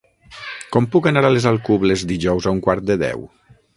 Com 0.75 0.87
puc 0.95 1.09
anar 1.11 1.21
a 1.29 1.31
les 1.35 1.47
Alcubles 1.51 2.07
dijous 2.13 2.49
a 2.49 2.55
un 2.57 2.63
quart 2.69 2.89
de 2.93 2.97
deu? 3.05 3.23